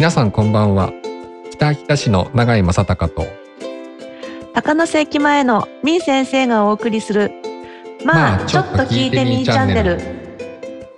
[0.00, 0.94] 皆さんこんばんは。
[1.50, 3.26] 北秋田市の永井正隆と。
[4.54, 7.30] 高野瀬駅前のみー先生がお送りする
[8.02, 10.00] まあ、まあちょっと聞いてみーチャンネル。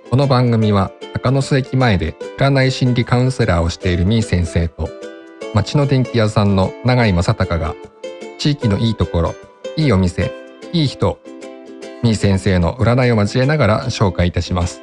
[0.09, 4.89] この番組は高野須駅前で占い心理カウンセラーをしているみー先生と
[5.53, 7.75] 町の電気屋さんの永井正隆が
[8.39, 9.35] 地域のいいところ
[9.77, 10.31] いいお店
[10.73, 11.19] いい人
[12.05, 14.81] みー先生の占いを交えながら紹介いたします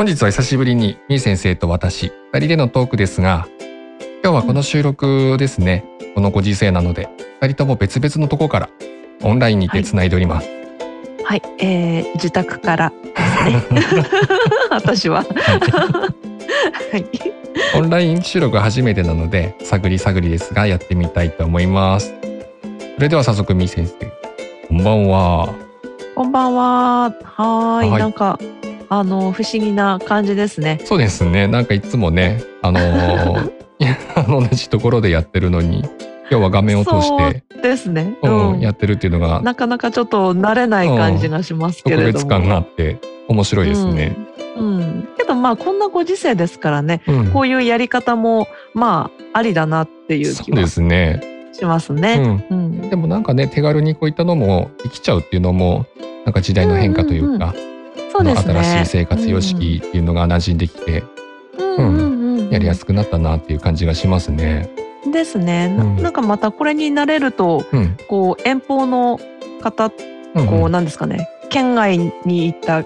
[0.00, 3.46] 本日は久しぶりにみー先生と私二人でのトークですが
[4.24, 7.10] 今日はこの収録ですね、このご時世なので
[7.42, 8.70] 二人とも別々のとこから
[9.22, 10.48] オンラインにてつないでおります、
[11.22, 12.92] はい、えー、自宅から
[13.44, 13.82] ですね。
[14.70, 15.22] 私は。
[15.22, 17.04] はい。
[17.76, 22.14] オンライン収録は初めてなので探り探りですがやってみたいと思います。
[22.94, 24.10] それでは早速みー先生
[24.66, 25.54] こんばんは。
[26.14, 26.62] こんばんは。
[27.22, 27.90] はーい。
[27.90, 28.00] はい。
[28.00, 28.38] なんか
[28.92, 30.80] あの不思議な感じですね。
[30.84, 31.46] そうですね。
[31.46, 35.84] なんかいつもね あの同じところでやってるのに
[36.28, 37.44] 今日は画面を通して。
[37.62, 38.16] ですね。
[38.22, 38.58] ううん。
[38.58, 42.24] んやってるっていうのがなかなかちょっと慣れない感じがしますけ特れども。
[42.24, 44.16] 別感があって面白いですね、
[44.56, 45.08] うん、うん。
[45.16, 47.26] けどまあこんなご時世ですからねうん。
[47.28, 50.66] こういうやり方もまあありだなっていう気ね、
[51.52, 52.16] しますうね。
[52.16, 52.90] ん、うん。
[52.90, 55.86] でもなんかね手軽にこういったのもできちゃうっていうのも
[56.24, 57.54] なんか時代の変化というか、
[58.24, 58.54] そうですね。
[58.54, 61.04] 新しい生活様式っていうのが馴染んできて、
[62.50, 64.68] やりやすくなったなっていう感じがしますね。
[65.10, 67.96] ですね、なうんなんかまたこれに慣れるとうん。
[68.08, 69.18] こう遠方の
[69.62, 69.90] 方
[70.34, 72.84] うんこうなんですかね、県外に行った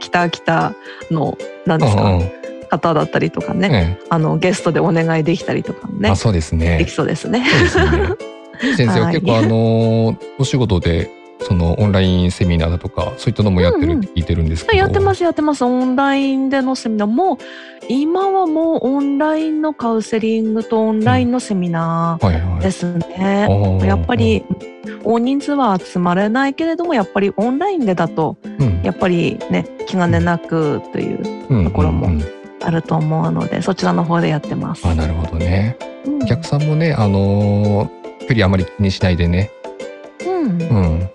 [0.00, 0.74] 北北
[1.10, 6.78] のなんですか、うんうん方だったりとかね、ねあのゲストでお願いできたりとかもねあ、そうですね。
[6.78, 7.44] できそうですね。
[7.68, 8.16] すね。
[8.74, 11.10] 先生ははい結構あの お仕事で
[11.42, 14.78] そのオンラインセミナーだとかそういったのもやってるって聞いてるんですけど。
[14.78, 15.62] やってますやってます。
[15.64, 17.08] オンラインでのセミナー。
[17.08, 17.38] もう
[17.88, 22.42] 今はもうオンラインのカウンセリングとオンラインのセミナはいはい。
[22.42, 23.46] ーですね。
[23.48, 23.86] おー。
[23.86, 24.44] やっぱり
[25.04, 28.82] 大人数は集まれないけれどもやっぱりオンラインでだとうん。
[28.82, 31.64] やっぱりね気兼ねなくといううん。
[31.64, 32.24] ところもうんうん。
[32.62, 34.86] あると思うのでそちらの方でやってます。
[34.86, 35.76] あなるほどね。
[36.06, 36.22] うん。
[36.22, 39.50] お客さんもねあのー距離あまり気にしないでね、
[40.24, 40.62] うん。
[40.62, 41.10] うん、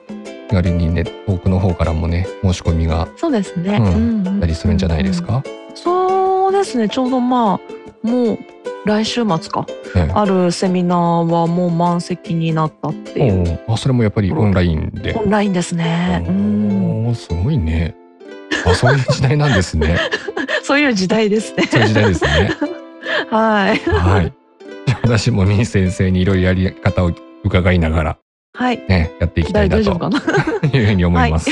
[0.49, 3.77] 気軽にね遠くの方からもね申し込みがそうですね。
[3.77, 5.43] うんうんたりするんじゃないですか？
[5.75, 7.59] そうですねちょうどま
[8.03, 8.39] あもう
[8.85, 9.65] 来週末か
[9.95, 10.97] ねあるセミナー
[11.29, 15.13] はもう満席になったっていうあそれもやっぱりオンラインで。
[15.15, 16.23] オンラインですね。
[16.27, 17.95] うんすごいね。
[18.65, 19.97] あそういう時代なんですね。
[20.63, 21.63] そういう時代ですね。
[21.67, 22.51] そういう時代ですね。
[23.31, 23.77] はい。
[23.89, 24.33] はい。
[25.03, 27.11] 私もミン先生にいろいろやり方を
[27.43, 28.17] 伺いながら
[28.57, 28.83] はい。
[28.89, 29.83] ねやっていきたいなと。
[30.75, 31.51] いうふうに思います。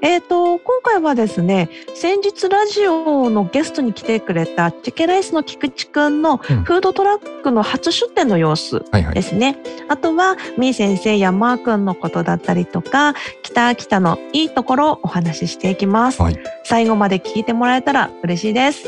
[0.00, 9.22] えっと、今回はですね、先日ラジオのゲストに来てくれたチェケライスの菊池くんのうんフードトラックの初出店の様子はいはいで。
[9.22, 9.58] すね。
[9.88, 16.22] あとは、みー先生やマーくんのことだったりとか、北秋田のいいところをお話ししていきます。
[16.22, 18.86] はい最後まで聞いてもらえたら嬉しいです。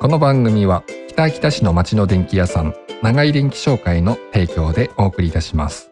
[0.00, 5.91] この番組は北秋田市の町の電気屋さん長井電気商会の提供でお送りいたします。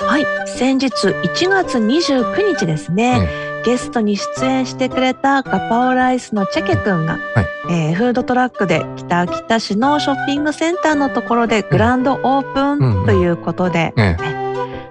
[0.00, 0.26] はい。
[0.46, 3.28] 先日1月29日ですね。
[3.64, 7.18] ゲストに出演してくれたガパオライスのチェケくんが、
[7.70, 14.16] えーフードトラックで北秋田市のショッピングセンターのところでグランドオープンということで、え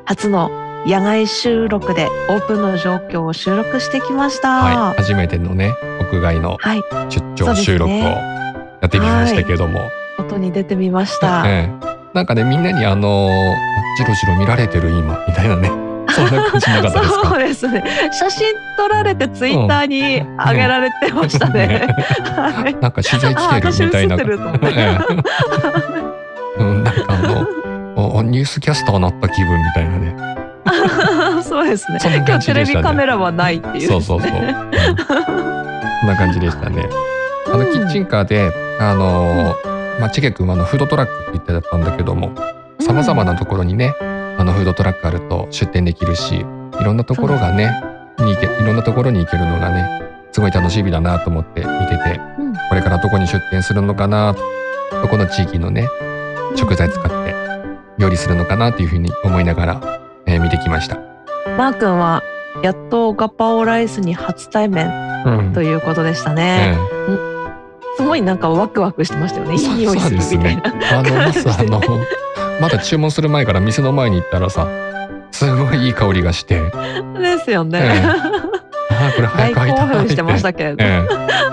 [0.05, 0.49] 初の
[0.87, 4.63] 野外収録でオープンの状況を収録してきました。
[4.63, 6.81] はい、初めてのね屋外のはい。
[7.09, 9.81] 出張収録をやってみましたけども、
[10.17, 11.43] 外に出てみました。
[11.45, 13.29] ええなんかねみんなにあの
[13.97, 15.71] じろじろ見られてる今みたいなね。
[16.09, 17.29] そんな感じなかったですか？
[17.29, 18.11] そうですね。
[18.11, 21.87] 写真撮られてツイッターに上げられてましたね。
[22.35, 22.75] はい。
[22.75, 24.15] なんか取材来てるみたいな
[26.59, 27.47] うん、なんかあの
[28.15, 30.15] おニュースキャスターなった気分みたいなね。
[31.41, 31.99] そうですね。
[31.99, 33.87] そんな今日テレビカメラはないっていう。
[33.87, 34.37] そうそうそう、うん。
[34.37, 36.87] そんな感じでしたね。
[37.51, 39.55] あのキッチンカーであの
[39.99, 42.33] まあチゲ君はあのフードトラックって言ってたんだけども
[42.79, 43.93] さまざまなところにね
[44.37, 47.71] あのフードトラックあると出店できるしいろんなところがね
[48.19, 50.01] に行けいろんなところに行けるのがね
[50.31, 52.53] すごい楽しみだなと思って見ててうん。
[52.69, 54.35] これからどこに出店するのかな
[54.91, 55.87] どこの地域のね
[56.55, 57.35] 食材使って
[57.97, 60.95] 料理するのかなっていうふうに思いながら、えー見てきました。
[61.57, 62.23] マー君は
[62.63, 64.87] やっとガパオライスに初対面
[65.25, 65.53] うん。
[65.53, 66.77] ということでしたえね。
[67.09, 67.32] え
[67.97, 69.55] すごいなんかワクワクしてましたよね。
[69.55, 70.99] いい匂いするみたいな。
[70.99, 71.81] あのまずあの
[72.59, 74.67] まだ注文する前から店の前に行ったらさ
[75.31, 76.59] すごいいい香りがして、
[77.19, 77.79] ですよね。
[77.81, 78.33] ええ
[78.93, 80.83] あーこれ早く会いたい奮してましたけれど。
[80.83, 81.43] ええ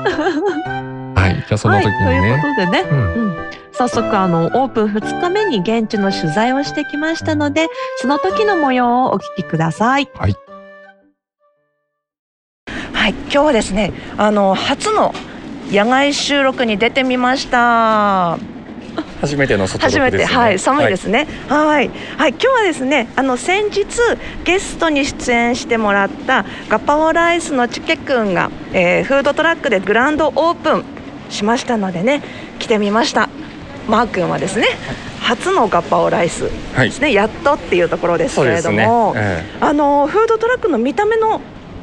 [1.20, 2.32] はいじゃあその時にね。
[2.32, 3.36] はい、ということでね、うん、うん、
[3.72, 10.08] 早速あのオープン2日目に現地の取材をしてきましたので、その時の模様をお聞きください。
[10.18, 10.36] はい。
[12.92, 15.14] はい、今日はですね、あの初の
[15.70, 18.38] 野外収録に出てみました。
[19.20, 21.28] 初めての外、ね、初めてはい寒いですね。
[21.48, 21.90] はい。
[22.16, 22.30] はい。
[22.30, 23.86] 今日はですねあの先日
[24.44, 30.84] ゲストに出演してもらったガパオライスのチケくんが、えー、フードトラックでグランドオープン
[31.28, 32.22] しましたのでね
[32.58, 33.28] 来てみました。
[33.88, 34.66] マー君はですね
[35.20, 36.50] 初のガパオライスで
[36.90, 39.20] すね、はい、やっとっていうところですけれども、ね。
[39.20, 41.40] えー、あのフードトラックの見た目の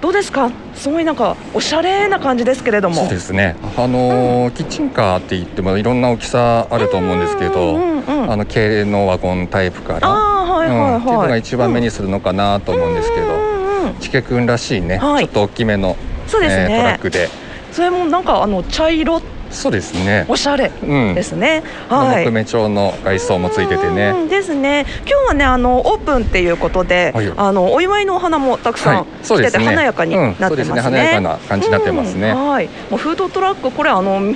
[0.08, 0.50] どうですか？
[0.74, 2.96] すごいなんかおしゃれな感じですけれども。
[2.96, 3.58] そうですね。
[3.76, 10.96] あの、うん、キッチンカーって言ってもいろんな大きさあると思うんですけど、うんうん、あの軽のワゴンタイプからあ、はいはいはい。
[10.96, 17.28] うん、っていうのが一番目にするのかなと思うんですけど、うん、チケ君らしいね、はい、ちょっと大きめのそうですね、えー、トラックで。
[17.74, 19.22] それもなんかあの茶色
[19.52, 20.26] そうですね。
[20.28, 21.64] おしゃれですね。
[21.90, 22.26] うん、はい。
[22.26, 24.28] 木目調の外装もついててね。
[24.30, 24.86] ですね。
[25.06, 30.76] 今日はねあのオープンっていうことで、はい、あのお祝いのお花もたくさん来てて、華やかになってますね。
[30.76, 32.34] ね華やかな感じになってますね。
[32.34, 32.70] はい。
[32.90, 34.36] もうフードトラックこれあの。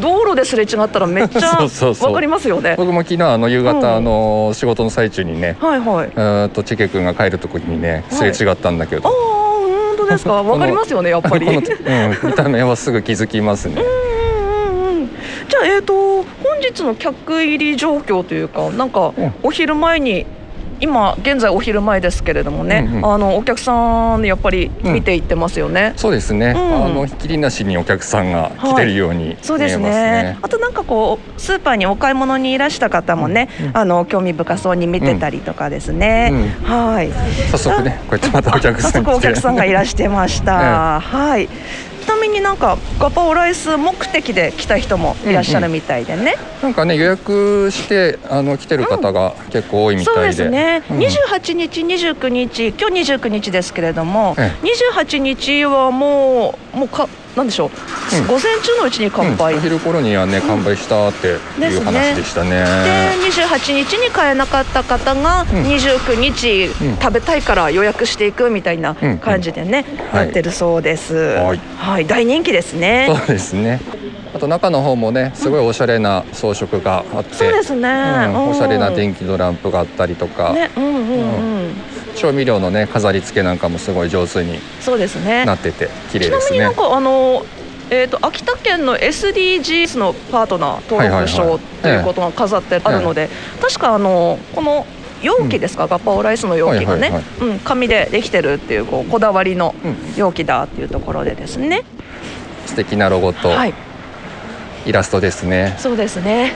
[0.00, 1.58] 道路ですれ違ったらめっちゃ
[2.02, 10.42] わかりますよね僕も昨日あの夕方、あの仕事の最中にね、はいはい、えっとチケ君が帰るときにねすれ違ったんだけど、ああ本当ですか？
[10.42, 11.62] わかりますよねやっぱり、 うん、
[12.22, 13.82] 見た目はすぐ気づきますね
[15.48, 16.24] じゃあえっ、ー、と本
[16.60, 19.12] 日の客入り状況というかなんか
[19.42, 20.26] お昼前に
[20.80, 30.38] 今現在お昼前ですけれどもね、うんうん、あのお客さんやっぱり見ていってますよね、うん、そうですね、うん、あのひっきりなしにお客さんが来てるように、ねはい、そうですね。
[30.42, 33.66] あとなんかこうスーパーにお買い物にいらした方もね、うん。
[33.66, 37.10] うん、あの興味深そうに見てたりとかですね、うん、はい。
[37.50, 41.48] 早速ねこうやってまたお客さん早速お客さんがいらしてました、 はい
[42.04, 57.70] ちなみになんかガパオライス目的で来た人もいらっしゃるみたいでね、うんうん、なんかね予約してあの来てる方が結構多いみたいで、うん、そうですね、うん、28日29日今日29日ですけれども、ええ、28日はもうもうかなんでしょう、
[58.16, 66.68] うん、午前中のうちに完売、うん、お昼頃にはね完売したっていう話でしたね,、でね28日に買えなかった方が29日
[67.00, 73.08] 食べたいから予約していくみたいな感じでね、なってるそうです、はい、はい、大人気ですね。
[73.08, 73.80] そうですね。
[74.34, 77.88] あと中の方もねすごいおしゃれな装飾があって、そうですね、
[78.50, 80.70] おしゃれな電気のランプがあったりとか、ね。
[80.76, 80.94] うんうん。
[80.94, 81.00] う
[81.70, 85.44] ん調味料のね飾り付けなんかもすごい上手にそうですね。
[85.44, 86.58] なってて綺麗ですね。
[86.58, 87.44] ちなみになんかあの
[87.90, 93.28] えーと、秋田県の SDGs のパートナー登録証ということが飾ってあるので、
[93.60, 94.86] 確かあのこの
[95.22, 99.74] 容器ですか、うん、ガパオライスの容器がね、うん、紙でできてるっていうこうこだわりの
[100.16, 101.84] 容器だっていうところでですね、
[102.62, 103.74] うん、素敵なロゴと、はい
[104.86, 105.74] イラストですね。
[105.78, 106.52] そうですね、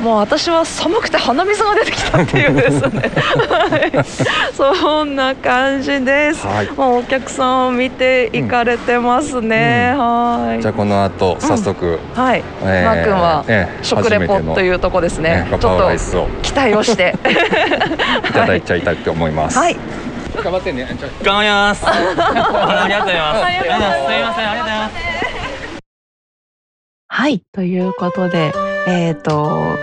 [0.00, 3.10] うん、もう私は寒くて鼻水が出てきたっていうですね。
[3.48, 10.62] はい、そんな感じです、はい、もうお客さんを見ていかれてますね、うん、はい。
[10.62, 13.44] じゃあこの後早速、はい、えー、マー君は
[13.82, 17.14] 食レポというとこですね、ね、ちょっと期待をして。
[18.28, 19.58] いただいちゃいたいと思います。
[19.58, 19.76] はい。
[20.42, 20.88] 頑張ってね。
[21.22, 21.84] 頑張ります。
[21.88, 21.92] あ
[22.86, 23.40] りがとうございます。
[23.40, 23.52] す。
[23.52, 24.50] みません。
[24.50, 25.19] ありがとうございます
[27.20, 27.40] はい。
[27.52, 28.50] ということで、
[28.88, 29.76] えっ、ー、と、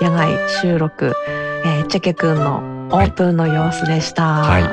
[0.00, 1.14] 野外収録、
[1.64, 4.24] えー、チェケくんのオープンの様子でした。
[4.24, 4.62] はい。
[4.64, 4.68] は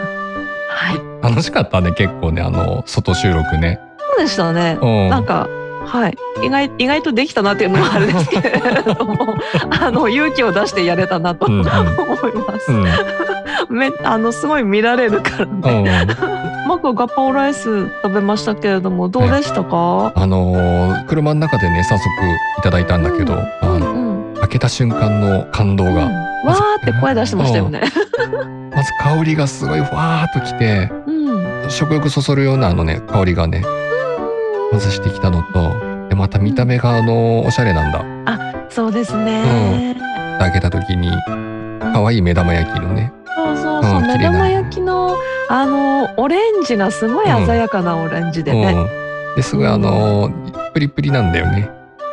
[1.21, 1.21] い。
[1.21, 3.79] 楽しかったね、結構ね、あの、外収録ね。
[4.17, 4.79] そうでしたね。
[5.11, 5.47] なんか、
[5.85, 9.35] はい、意外意外とできたなっていうのもあるんですけれども
[9.69, 12.87] あの勇気を出してやれたなと、うん、思います、うん、
[13.77, 16.52] めあのすごい見られるからね、マ
[16.83, 22.09] クガパオライス食べましたけれどもどうでしたか、あのー、車の中でね早速
[22.59, 27.81] いただいたんだけど、うん、あの、うん、開けた瞬間の感動が、うん、わーって声出してましたよね。
[28.75, 30.91] まず香りがすごいわーっときて、
[31.69, 33.63] 食欲そそるようなあのね香りがね
[34.73, 41.11] まずしてきたのとでまた見た目があのおしゃれなんだ、あそうですね、うん、開けた時に
[41.79, 43.13] 可愛い目玉焼きのね。
[43.35, 45.15] そうそうそう、目玉焼きの
[45.49, 50.31] あのオレンジがすごい鮮やかなオレンジでね、うん、ですごいあの
[50.73, 51.69] プリプリなんだよね、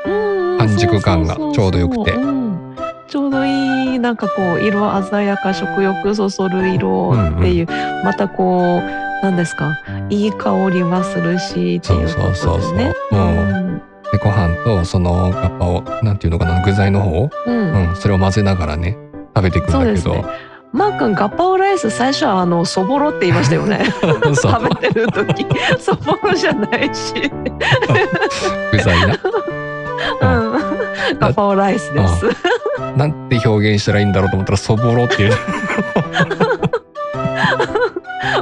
[0.06, 2.14] うん、半熟感がちょうどよくて。
[3.08, 8.82] ちょうどいいなんかこう色鮮やか食欲そそる色っていう、うんうん、またこう
[9.20, 9.76] 何ですか
[10.10, 12.14] いい香りはするしっていうことでね。
[12.14, 12.74] そうそうそうそう、
[13.10, 13.82] うん。
[14.12, 18.96] でご飯とそのガッパをなんていうのかな具材の方、うん、うん、それを混ぜながらね
[19.34, 20.24] 食べていくんだけど、ね、
[20.72, 23.84] マー君ガッパオライス最初はあのそぼろって言いましたよね
[24.34, 25.46] 食べてる時
[25.80, 27.14] そぼろじゃないし
[28.72, 29.18] 具材な
[30.20, 32.26] うん、ガパオライスです。
[32.96, 35.32] なんて表現したらいいんだろうと思ったらそぼろっていう。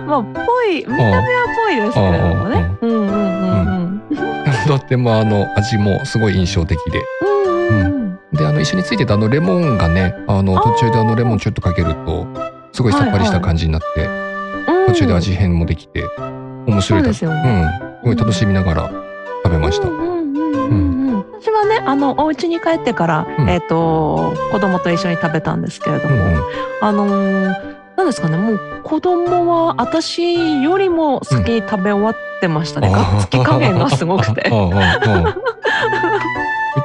[0.07, 1.23] まあぽい見た目は
[1.67, 2.71] ぽいですけれどもね。
[2.81, 4.67] うんうんうんうん。
[4.67, 7.03] とってもあの味もすごい印象的で。
[7.71, 12.27] うん、うん、であの一緒についてたあのレモンがねあの途中であのレモンちょっとかけると
[12.73, 16.05] すごいさっぱりした感じになって、はいはい、途中で味変もできて
[16.67, 17.67] 面白いですよね。
[18.05, 18.91] うん、すごい楽しみながら
[19.45, 19.89] 食べました。
[19.89, 26.43] 私はねあのお家に帰ってから、うん、えっ、ー、と子供と一緒に食べたんですけれども、うんうん、
[26.81, 34.51] あのーなんですかねもう子供は私よりも先に食べ終わってましたね、うん、がっつき加減がすごくて。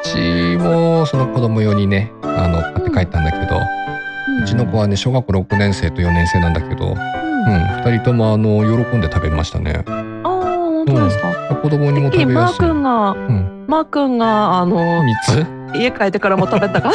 [0.03, 3.55] うちもその子供用にねあの買って帰ったんだけど、
[4.27, 9.81] うん、うちの子はね小学校6年生と4年生なんだけど、うん、うん、2人ともあの喜んで食べましたね。
[9.87, 12.33] ああ本当ですか、うん、子供にも食べやすい。
[12.33, 16.93] マー君が、うん、マー君があの3つ家帰ってからも食べたかな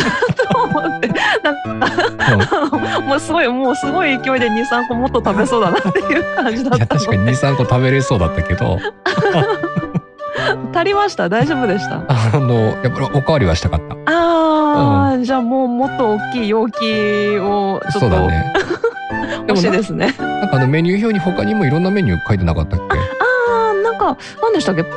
[0.52, 1.08] と思って。
[1.42, 2.68] なんか、
[3.00, 8.78] うん、 もうすごいもうすごい勢いで23個もっと食べそうだなっていう感じだった確かに23個食べれそうだったけど
[10.74, 11.28] 足りました？
[11.28, 12.04] 大丈夫でした？
[12.08, 13.94] あのやっぱりおかわりはしたかった。
[14.06, 18.52] ああ、うん、じゃあもうもっと大きい容器をちょっとそうだね。
[19.48, 20.14] 欲しいですね。
[20.18, 22.98] なんかあのメニュー表に他にもいろんなメニュー書いてなかったっけ？
[22.98, 24.84] ああなんか何でしたっけ？
[24.84, 24.94] パク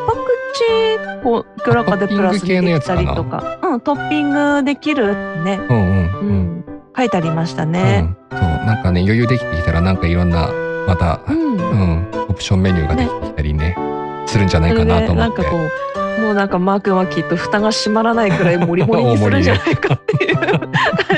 [0.53, 5.87] チこういくらかでプラスできたりとか、うん、トッピングできるね、うんうん、う
[6.33, 6.65] ん、
[6.97, 10.49] 書いてありましたね、うん、そうなんかね余裕できてきたらなんかいろんな
[10.87, 13.75] また、うん、うん、オプションメニューができてきたりね、ね、
[14.31, 15.15] するんじゃないかなと思って。
[15.15, 20.71] なんかこうもうなんかマー君はきっと蓋が閉まらないくらいモリモリにするんじゃないかっていう感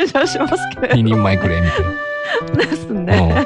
[0.08, 0.94] じはしますけど。
[0.96, 1.82] 2人前くらいみたい
[2.58, 2.66] な。
[2.66, 3.46] ですね。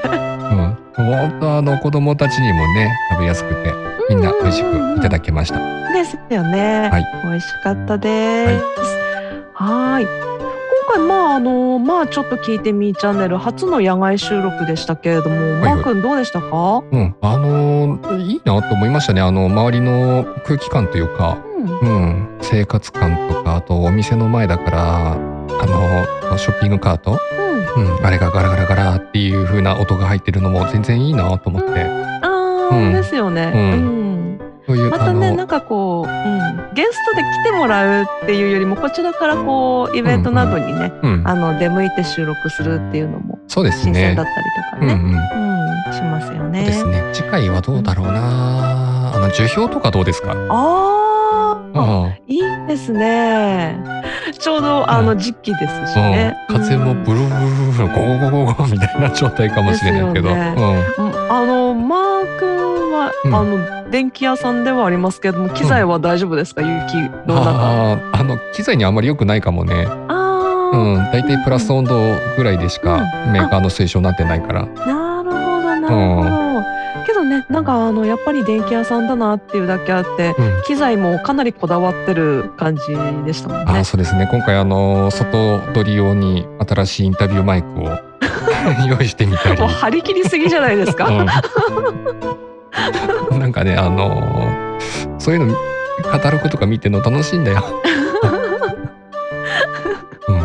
[0.98, 1.06] うん。
[1.06, 3.74] うん、本当あの子供たちにもね食べやすくて
[4.10, 5.60] みんな美味しくいただけました。
[5.94, 6.90] ですよね。
[6.90, 7.06] はい。
[7.24, 8.64] 美味しかったです。
[9.54, 10.04] はい。
[10.04, 10.37] 今
[10.88, 16.84] 回まああのまあちょっと聞いてみーチャンネル初の野外収録でしたけれども、はいはい、マー君どうでしたか？
[16.91, 19.22] うん、あのいいなと思いましたね。
[19.22, 21.38] あの周りの空気感というか、
[21.82, 27.20] うん、うん、生活感とかあとお店の前だからあのショッピングカート、
[27.75, 31.84] うん、うん、あれがガラガラガラっていう風な音が入ってるのも全然いいなと思って。
[32.22, 33.51] ああ、ですよね。
[33.53, 33.58] う
[33.94, 33.97] ん
[34.68, 43.94] そういうまたねなんかこう、うん、ゲストで来てもらうっていうよりもこちらからこうイベントなどにね、うんうん、あの出向いて収録するっていうのもそうですね。
[43.94, 44.36] 新鮮だったり
[44.72, 45.12] とかね、うん、うん。
[45.12, 46.66] うん、しますよね。
[46.66, 47.02] ですね。
[47.14, 50.36] 次回はどうだろうな、あの樹氷とかどうですか？
[50.50, 53.80] ああいいですね。
[54.38, 57.30] ちょうどあの時期ですしね、風もブルブル
[57.72, 57.96] ブルゴ
[58.30, 60.54] ゴゴゴゴみたいな状態かもしれないけど、ね、
[61.30, 62.76] あのマー君
[63.08, 66.96] は、あの電気屋さんではありますけども機材は大丈夫ですか、うん、雪
[67.28, 67.50] の中。
[67.50, 69.88] ああの機材にあんまり良くないかもね。
[70.10, 70.14] あ
[70.74, 71.98] うん大体プラス温度
[72.36, 73.00] ぐらいでしか
[73.32, 82.82] メーカーの推奨になってないから、なるほどなるほど、けどねなんかあのやっぱり電気屋さんだなっていうだけあって、うん、機材もかなりこだわってる感じ
[83.26, 83.80] でしたもんね。
[83.80, 84.28] あそうですね。
[84.30, 87.84] 今回あの外撮り用に新しいインタビューマイクを
[88.90, 89.60] 用意してみたり。
[89.62, 91.06] もう張り切りすぎじゃないですか？
[91.08, 91.26] うん
[93.38, 95.55] なんかねあのー、そういうの
[96.12, 97.63] カタログとか見てるの楽しいんだよ。
[100.27, 100.36] うん、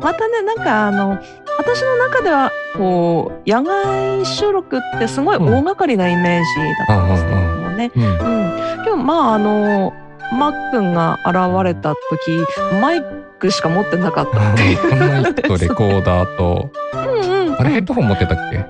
[0.00, 1.18] またねなんかあの
[1.58, 6.46] 私の中ではこう野外収録ってすごい大掛かりなイメージ
[6.88, 7.90] だったんですけどもね。
[7.94, 9.92] うん、うん、けどまああの
[10.32, 12.40] マックンが現れた時
[12.80, 13.02] マイ
[13.38, 14.52] クしか持ってなかった。
[14.52, 14.96] っていう。
[14.96, 16.70] マイクとレコーダーと。
[16.94, 18.64] うん、うん、あれヘッドホン持ってたっけ？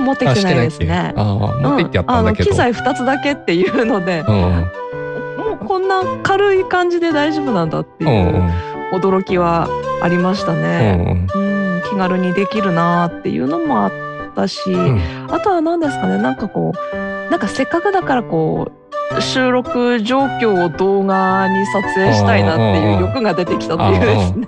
[0.00, 1.12] 持ってきてないですね。
[1.16, 8.50] あ持ってきてやったんだけど、うん、機材2つだけっていうので、うん、もうこんな軽い感じで大丈夫なんだっていう
[8.92, 9.68] 驚きは
[10.02, 11.26] ありましたね。
[11.34, 13.92] うん、うん、気軽にできるなっていうのもあっ
[14.34, 14.60] たし、
[15.28, 16.18] あとは何ですかね。
[16.18, 18.72] なんかこうなんかせっかくだからこ
[19.16, 24.46] う収録状況を動画に撮影したいなっていう欲が出てきたっていうですね。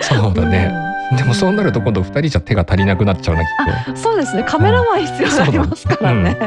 [0.00, 0.83] そうだね。
[1.16, 3.48] でもそうなると今度2人じゃ手が足りなくなっちゃうなきっ
[3.86, 3.96] と。
[3.96, 4.44] そうですね。
[4.44, 6.38] カメラマン必要になりますからね、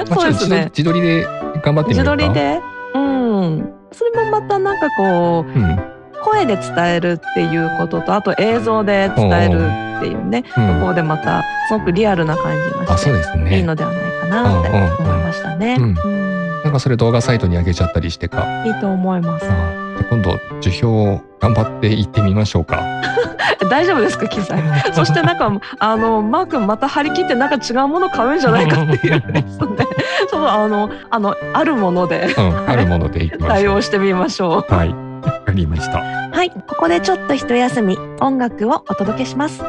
[0.00, 0.70] うん、 そうですね。
[0.76, 1.24] 自撮りで
[1.62, 2.04] 頑張ってみるか。
[2.04, 2.60] 自撮りで？
[2.94, 3.72] うん。
[3.92, 5.78] それもまたなんかこう、うん、
[6.24, 9.66] 声で伝えるっていうこととあと映像で伝える
[9.98, 15.76] っていうね、ところでまたすごくリアルな感じがして、ね、いいのではないかなって思いましたね。
[16.64, 18.64] なんかそれ動画サイトに上げちゃったりしてか。
[18.66, 19.46] いいと思います。
[19.46, 22.82] じゃ今度樹氷頑張って行ってみましょうか。
[23.70, 24.62] 大丈夫ですか機材
[24.94, 29.44] そしてなんかあのマー君また張り切ってなんか違うもの買うんじゃないかっていうで。
[29.48, 29.86] す ね
[30.30, 34.74] そのあのあのあるもので、うん、あるもので対応してみましょう。
[34.74, 35.08] はい。
[35.48, 35.98] かりました。
[35.98, 36.50] はい。
[36.50, 37.98] ここでちょっと一休み。
[38.20, 39.62] 音楽をお届けします。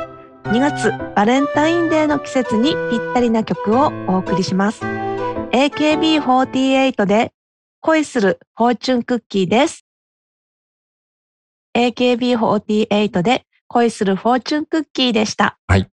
[0.46, 4.99] 2月バレンタインデーの季節にぴったりな曲をお送りします
[5.52, 7.34] AKB48 で
[7.82, 9.84] 恋するフォーチュンクッキーです。
[11.76, 15.58] AKB48 で恋するフォーチュンクッキーでした。
[15.68, 15.90] はい。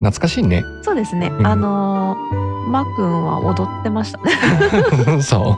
[0.00, 0.64] 懐かしいね。
[0.82, 4.18] そうですね、うん、あのー、マー君は踊ってました。
[4.22, 5.56] ねそ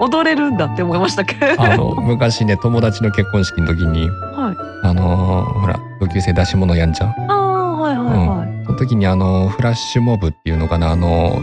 [0.00, 1.62] う踊れるんだって思いましたけど。
[1.62, 7.10] あの昔ね友達の結婚式の時に、はい、あのー、ほら同級生出し物やんじゃん。
[7.30, 11.40] ああはいはいはい、うん、その時にあのフラッシュモブっていうのかなあの、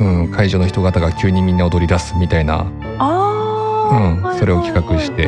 [0.00, 2.66] うん、うん、会場の人方が急にみんな踊り出すみたいな。
[2.98, 5.26] あ、うん、それを企画して、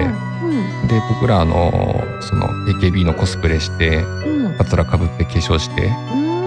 [0.88, 5.90] で僕らあのその AKB のコスプレして、うん、カツラかぶって化粧して、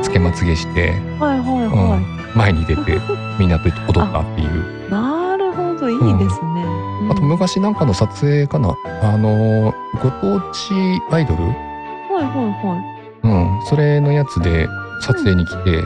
[0.02, 2.32] つけまつげして、はいはいはい。
[2.32, 3.00] うん、前に出て
[3.40, 4.90] みんなと踊ったっていう。
[4.90, 6.66] なるほどいいですね。
[7.04, 8.76] うん、あと昔なんかの撮影かな。
[9.02, 10.74] あのご当地
[11.12, 11.44] アイドル？
[11.44, 13.02] はいはいはい。
[13.24, 14.68] うん、それのやつで
[15.02, 15.84] 撮影に来て、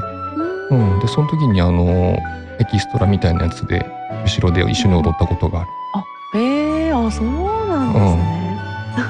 [0.69, 2.17] うん、うん、でその時にあの
[2.59, 3.85] エキストラみたいなやつで
[4.23, 5.69] 後ろで一緒に踊ったことがある。
[5.93, 7.27] あへえあそう
[7.69, 8.59] なんですね。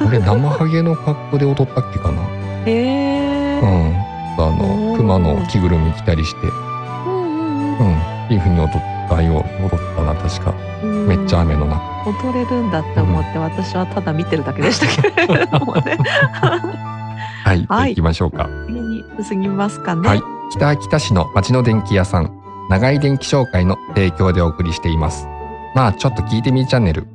[0.01, 2.21] うん、俺生ハゲの格好で踊ったっけかな。
[2.65, 3.59] へえ。
[3.61, 4.15] うん。
[4.37, 8.69] あの熊の着ぐるみ着たりして、うん、うん、っていうふうに踊っ
[9.07, 10.53] たよ踊ったな確か。
[11.07, 11.95] めっちゃ雨の中。
[12.05, 15.97] 踊れるんだって思って、私はただ見てるだけでしたけれどもね。
[17.43, 18.49] はい、はい、行きましょうか。
[18.67, 20.09] 次に進みますかね。
[20.09, 20.21] はい、
[20.51, 25.27] 北秋田市の町の電気屋さん、長井電気商会の提供でお送りしています。
[25.73, 27.07] まあちょっと聞いてみチャンネル。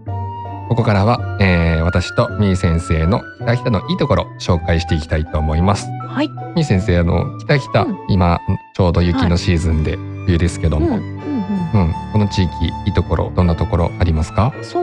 [0.69, 5.87] ここからは、えー、私とみー先生の北秋田のいいところ紹介していきたいと思います。
[6.07, 6.29] はい。
[6.55, 8.39] みー先生あの北秋田、うん、今
[8.75, 12.53] ちょうど雪のシーズンで冬ですけども、はい、うん、うんうん、この地域
[12.87, 14.53] いいところどんなところありますか？
[14.63, 14.81] そ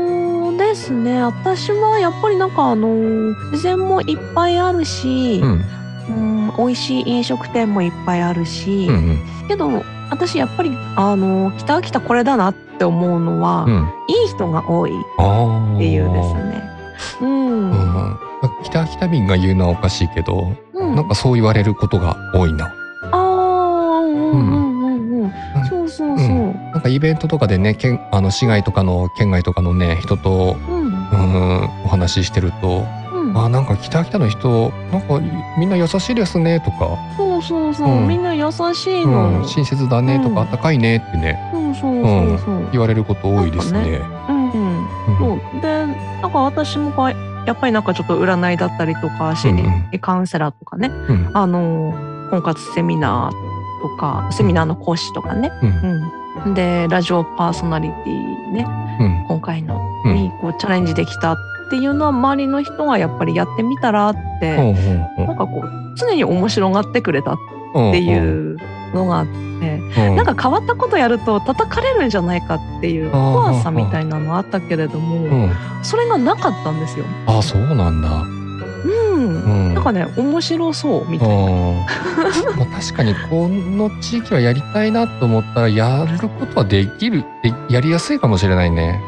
[0.50, 1.22] うですね。
[1.22, 2.88] 私はやっぱりなんかあの
[3.52, 5.62] 自然もいっぱいあるし、うん、
[6.10, 8.96] うん美味しい飲食店もいっぱいあるし、うん
[9.42, 16.64] うん、けど私やっぱりあの北秋田これだなって思うのは、うん、いい人が多いっていうですね。
[17.22, 18.20] うん、うん、
[18.64, 22.66] 北秋田民が言うのはおかしいけど、うん、なんかそう言われることが多いな。
[22.66, 22.72] あ
[23.12, 25.32] あ、うんうんうんうん。
[25.70, 26.28] そうそうそう。
[26.28, 32.86] なんかイベントとかでね、県あの市外とかの県外とかのね人と、うん、お話ししてると。
[33.36, 35.20] あなんか北秋田の人なんか
[35.58, 36.98] みんな優しいですねとか。
[37.18, 41.40] そうそうそう、うん、みんな優しいの、うん、親切だねとか、あったかいねってね。
[41.52, 44.02] そうそうそうそう、言われること多いですね。
[44.30, 44.88] うんうん。
[45.20, 45.62] そう。
[45.62, 45.86] で
[46.22, 50.92] なんか私もやっぱりなんかちょっと占いだったりとか心理カウンセラーとかね、
[51.34, 51.94] あの
[52.30, 55.52] 婚活セミナーとかセミナーの講師とかね、
[56.46, 56.54] うん。
[56.54, 58.66] でラジオパーソナリティね、
[59.28, 61.38] 今回のにこうチャレンジできたっ
[61.70, 64.74] ていうのは周りの人がやっぱりやってみたらって、
[65.18, 67.38] なんかこう常に面白がってくれたっ
[67.92, 68.58] ていう
[68.94, 69.78] のがあって、
[70.16, 75.50] なんか変わったことやると叩かれるんじゃないかっていう怖さみたいなのあったけれども、
[75.84, 77.06] それがなかったんですよ。
[77.26, 78.24] あそうなんだ。
[78.86, 81.36] うん、なんかね面白そうみたいな。
[82.56, 89.02] まあ確かにこの地域はやりたいなと思ったらやることはできるでやりやすいかもしれないね。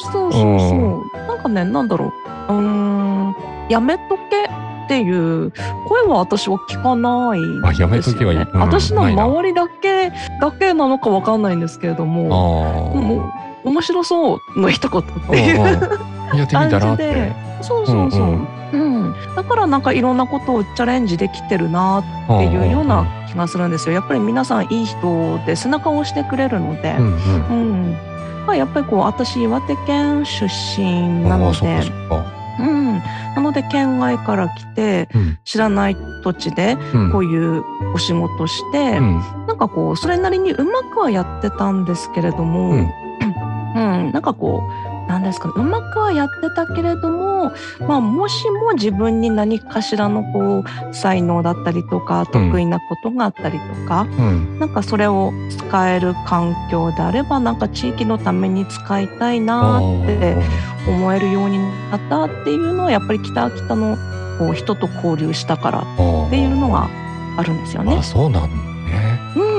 [0.00, 1.09] そうそうそうそう。
[1.50, 2.12] ねなんだろ
[2.48, 2.52] う？
[2.52, 3.34] うん。
[3.68, 5.52] やめとけっていう
[5.88, 10.10] 声は私は聞かないあやめとけはうん、私の周りだけ
[10.40, 12.24] だけなのかわかんないんですけれども
[12.94, 13.32] も
[13.64, 16.00] う面白そうの一言っていう。
[16.50, 17.32] 感じで。
[17.62, 23.94] そうそうそう、うんうん、だからなんかいろんなことをチャレンジできてるなっていうような気がするんですよ。
[23.94, 27.08] やっぱり皆さんいい人で背中を押してくれるので、うん、う
[27.92, 27.96] ん
[28.50, 31.80] うん、やっぱりこう私岩手県出身なので。
[32.60, 36.76] うん、なので県外から来て、うん、知らない土地で
[37.10, 45.54] こういうお仕事して、うん、なんかこうそれなりにうまくはやってたんですけれども、うん、うん、なんかこう何ですかね。
[45.56, 60.36] うまくはやってたけれども、まあ、もしも自分に何かしらのこう才能だったりとか得意なことがあったりとか、うん、なんかそれを使える環境であればなんか地域のために使いたいなって
[60.86, 61.58] 思えるように
[61.90, 63.96] なったっていうのはやっぱり北秋田の
[64.38, 66.88] こう人と交流したからっていうのが
[67.36, 67.96] あるんですよね。
[67.96, 68.69] あそうなん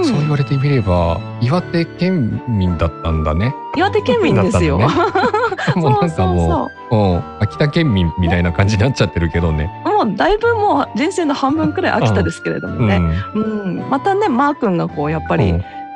[0.01, 3.53] うん、そう言われてみれば岩手県民だったんだね。
[3.77, 4.87] 岩手県民ですよ、ね、
[5.75, 9.69] もうなんかもうう秋田県民みたいな感じになっちゃってるけどね。
[9.85, 13.01] もうだいぶもう人生の半分くらい秋田ですけれどもね、
[13.33, 15.53] うん、うん、またねマー君がこうやっぱり、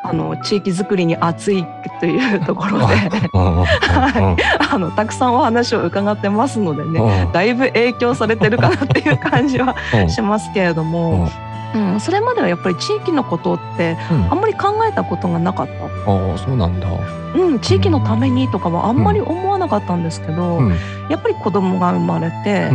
[0.08, 1.66] あの地域づくりに熱い
[2.00, 9.76] というところではい、あのたくさんお話を伺ってますのでねだいぶ影響されてるかなっていう感じは
[10.08, 11.28] しますけれども。
[11.76, 13.98] うん、それまではやっぱり地域のことって
[14.30, 16.12] あんまり考えたことがなかった。
[16.12, 16.88] うん、あそうなんだ。
[17.36, 20.70] うん、地域のためにとかはあんまり思わなかったんですけど、うん、
[21.10, 22.72] やっぱり子供が生まれて、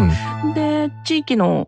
[0.55, 1.67] で地域の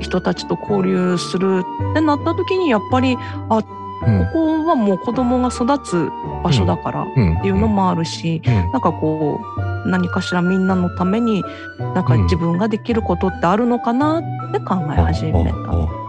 [0.00, 3.16] 人たちと交流するってなった時にやっぱり
[3.48, 3.62] あ
[4.04, 6.10] ここはもう子供が育つ
[6.42, 9.40] 場所だからっていうのもあるし、うん、なんかこ
[9.84, 11.42] う何かしらみんなのために
[11.78, 16.03] なんか自分ができることってあるのかなって考え始めた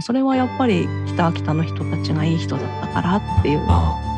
[0.00, 3.60] それはやっぱり北秋田の人たちがいい人だったからっていう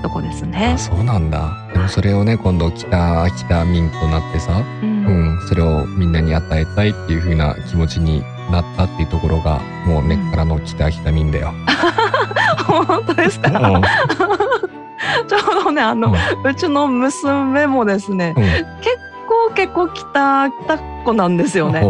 [0.03, 0.77] とこですね。
[0.79, 1.68] そうなんだ。
[1.73, 11.53] でもそれをね今度北秋田民となってさ、うん、うん、それをみんなに与えたいっていう風な気持ちになったっていうところがもう根っからの北秋田民だよ。
[12.66, 13.51] 本当ですか、
[15.29, 16.12] ちょうどねあの、
[16.45, 18.62] うん、うちの娘もですね、うん、結
[19.29, 21.81] 構結構北北子なんですよね。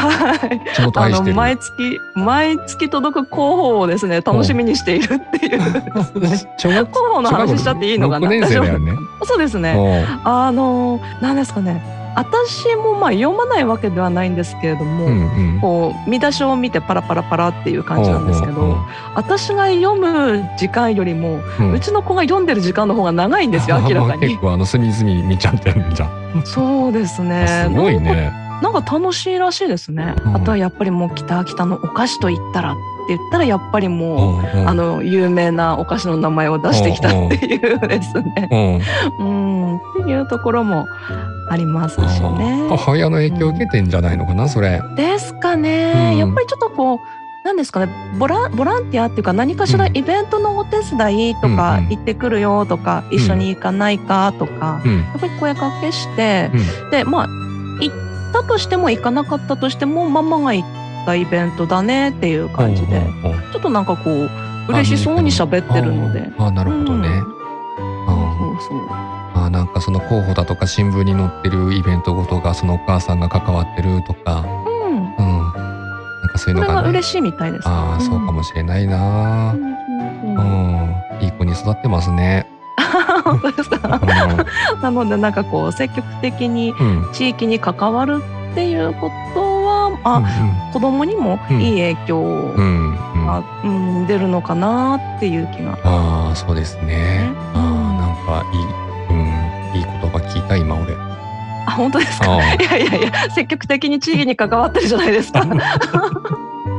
[0.00, 0.60] はい。
[0.94, 5.58] あの毎月毎月届く広報をですね楽しみにしているっていう、
[6.20, 8.28] ね、広報の話しちゃっていいのかな。
[8.28, 8.40] ね、
[9.24, 10.06] そうですね。
[10.24, 12.00] あの何ですかね。
[12.14, 18.78] 私もまあ読まないわけではないんですけれども、うんうん、こう見出しを見てパラパラパラっていう感じなんですけど、
[19.14, 24.22] 私が読む時間よりも、うん、うちの子が読んでる時間の方が長いんですよ 明らかに。
[24.22, 26.42] 結構あの隅々見ちゃってるんじゃん。
[26.44, 27.46] そうですね。
[27.46, 28.49] すごいね。
[28.62, 30.14] なんか楽しいらしいですね。
[30.24, 38.48] うん、あとはやっぱりもう北秋田のお菓子と言ったらって言ったらやっぱりもう、うんうん、あの有名なお菓子の名前を出してきたっていうですね。
[39.18, 40.86] うん、っていうところも
[41.48, 42.68] ありますしね。
[42.68, 44.80] 母親の影響を受けてんじゃないのかな、それ。
[44.96, 46.98] ですかね、やっぱりちょっとこう
[47.44, 47.92] 何ですかね。
[48.18, 56.50] ボラボランティアっていうか何かしらイベントのお手伝いとか、行ってくるよとか、一緒に行かないかとか、やっぱり声かけして、
[56.90, 57.28] でまあ
[57.80, 60.68] 行ったとしても行かなかったとしてもママが行っ
[61.06, 63.02] たイベントだねっていう感じで、
[63.52, 64.30] ちょっとなんかこう
[64.68, 66.30] 嬉しそうに喋ってるので。
[66.38, 67.08] あなるほどね。
[67.08, 69.10] そうそう。
[69.34, 82.46] あなんかその候補だとか新聞に載ってるイベントごとがそのお母さんが関わってるとか、うん、うん、なんかそういうのが、ね、嬉しいみたいです、ね、ああ、そうかもしれないな、うん、うん、いい子に育ってますね。
[83.22, 84.00] 本当ですか、
[84.82, 86.74] なのでなんかこう積極的に
[87.12, 95.78] 地域に関わるっていうことは、あ、うんうん、子供にもいい影響が、うん、うん、出るのかなっていう気が。
[95.84, 96.86] ああそうですね。
[96.86, 97.58] ねあ
[97.98, 100.94] なんかいい、うん、いい言葉聞いた今俺。
[101.66, 102.36] あ本当ですか？
[102.36, 105.44] いやいやいや積極的に地域に関わってるじゃないですか。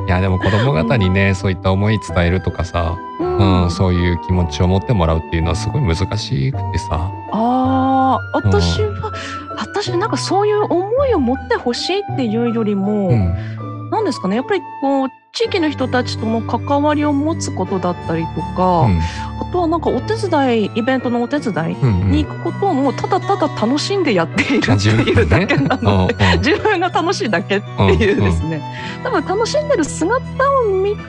[0.07, 2.97] いやでも子供方にね、そういった思い伝えるとかさ、
[3.41, 7.11] うん、うん、そういう気持ちを持ってもらうっていうのはすごい難しくてさ。
[7.31, 28.61] ああ私は、うん、私なんかそういう思いを持ってほしいっていうよりも、うん、なんですかねやっぱりこう地域の人たちとの関わりを持つことだったりとか、うん、あとはなんかお手伝いイベントのお手伝いに行くことをもうただただ楽しんでやっているっていうだけなので、ね、 自分が楽しいだけっていうですね、
[29.03, 30.19] 多分楽しんでる姿
[30.51, 31.01] を見て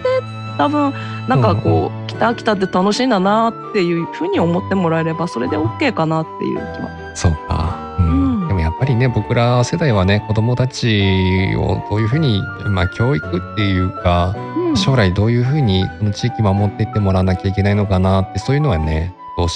[0.59, 0.93] 多分
[1.29, 6.91] なんかこう、来た来たって楽しいんだなっていうふうに思ってもらえればそれで OK かなっていう気は。
[7.15, 19.49] そうか、うん、うん、でもやっぱりね僕ら世代はね子どもたちをどういうふうに、まあ、教育っていうか、うん、将来どういうふうにこの地域守っていってもらわなきゃいけないのかなってそういうのはね教え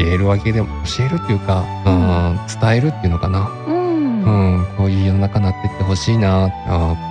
[0.00, 3.48] 教えるわけでも教えるっていうか、うん、伝えるっていうのかな。
[4.24, 4.30] う
[4.62, 6.50] ん、こういう世の中になっていってほしいな。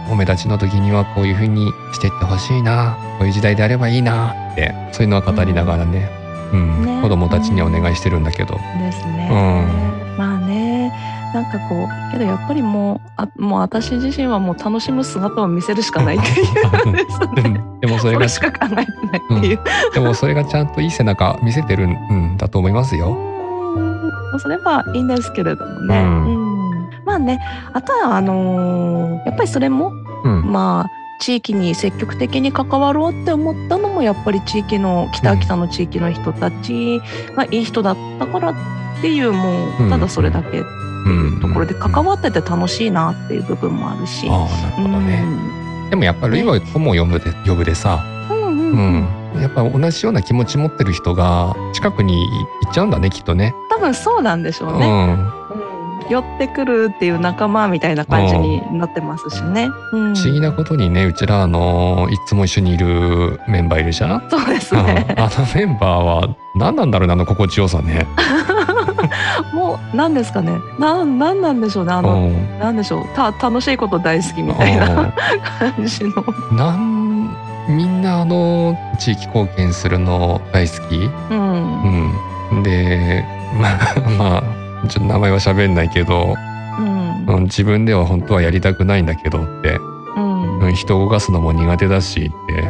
[0.10, 2.98] お目立ちの時にはこういうふうにしていってほしいな。
[3.18, 4.52] こういう時代であればいいな。
[4.54, 6.10] ってそういうのは語りながらね,、
[6.54, 6.86] うん。
[6.86, 7.02] ね。
[7.02, 8.56] 子供たちにお願いしてるんだけど。
[8.56, 9.28] ですね。
[9.32, 10.94] うん、まあね。
[11.34, 16.44] なんかこうけどやっぱりもうあもう私自身はもう楽しむ姿を見せるしかないってい
[16.90, 17.62] うですね。
[17.82, 23.12] でもそれがしか考えてないっていう、うん、でもそれがちゃんといい背中見せてるんだと思いますよ。
[23.12, 26.00] うん、それはいいんですけれどもね。
[26.00, 26.47] うん、ま
[27.18, 27.40] あね
[27.74, 29.92] あとはあのー、やっぱりそれも、
[30.24, 37.02] まあ地域に積極的に関わろうって思ったのもやっぱり地域の北秋田の地域の人たち
[37.36, 38.56] がいい人だったからっ
[39.02, 44.28] ていうもうただそれだけっていうところで関わってて楽しいなっていう部分もあるし。
[44.30, 45.24] あなるほどね、
[45.90, 49.08] でもやっぱり今友を呼ぶで呼ぶでさ、うん
[49.42, 52.28] やっぱ同じような気持ち持ってる人が近くに
[52.64, 53.54] 行っちゃうんだねきっとね。
[53.70, 54.86] 多分そうなんでしょうね。
[54.86, 55.37] うん
[56.10, 59.70] 寄ってくるっていう仲間みたいな感じになってますしね。
[59.92, 64.30] うん、不思議なことにねうちらあのいつも一緒にいるメンバーいるじゃん？
[64.30, 68.08] そうですね、あのメンバーは何なんだろうねあの心地よさね。
[69.54, 70.60] もう何ですかね？
[70.80, 71.94] な何なんでしょうね？
[71.94, 73.06] あの何でしょう？
[73.16, 75.14] た楽しいこと大好きみたいな
[75.76, 76.12] 感じの。
[76.52, 77.36] なん
[77.70, 80.96] みんなあの地域貢献するの大好き、
[81.30, 82.14] うん、
[82.52, 83.26] うん、で
[83.60, 86.36] まあまあちょっと名前は喋んないけど、
[87.28, 89.78] うん、自分では本当はやりたくないんだけどって、
[90.62, 92.64] うん、人を動かすのも苦手だしって、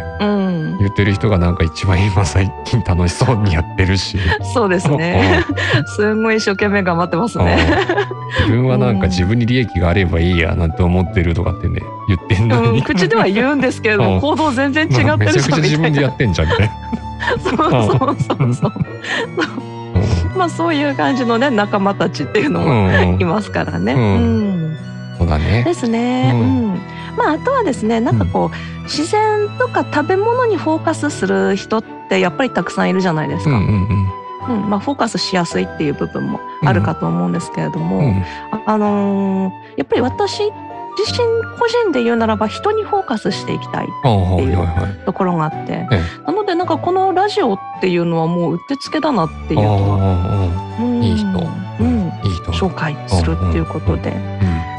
[0.80, 4.18] 言ってる人がなんか一番今最近楽しそうにやってるし。
[4.54, 5.44] そうですね。
[5.96, 7.58] すごい一生懸命頑張ってますね。
[8.42, 16.72] 自分はなんか自分に利益があればいいやなんて思ってるとかってね言ってんのに、うん、口では言うんですけれども行動全然違ってるめちゃくちゃ自分でやってんじゃんね
[17.40, 18.74] そうそうそうそう
[20.38, 23.94] まあそういう感じのね仲間たちっていうのもいますからね。
[23.94, 24.06] うん、う
[24.74, 24.78] ん、
[25.18, 25.64] そうだね。
[25.64, 26.32] ですね。
[26.34, 26.68] うん、
[27.18, 33.52] まああとはですねなんかこう、自然とか食べ物にフォーカスする人ってやっぱりたくさんいるじゃないですか。
[33.52, 33.88] うんうん
[34.48, 34.64] うん。
[34.64, 34.70] うん。
[34.70, 38.24] まあ、フォーカスしやすいっていう部分もあるかと思うんですけれども、うん、
[38.66, 40.42] あのー、やっぱり私
[40.98, 41.20] 自身
[41.58, 43.88] 個人で言うならば人にフォーカスしていきたい。
[43.88, 45.88] っていうところがあって、
[46.26, 49.98] なのでなんかこのラジオっていうのはもううってつけだなっていうと、
[50.80, 51.28] うん、いい人、
[51.80, 52.52] うん、いい人。
[52.52, 54.14] 紹介するっていうことで、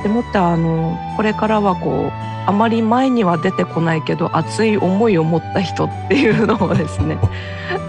[0.02, 7.18] でもってあのこれからはこうあまり前には出てこないけど熱い思いを持った人っていうのをですね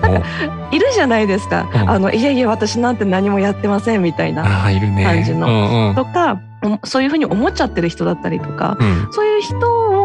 [0.01, 6.41] なんかいるじゃないですか、あのいやいや私なんて何もやってませんみたいな感じの、とか
[6.83, 9.57] そういうふうに思っちゃってる人だったりとか、うん、そういう人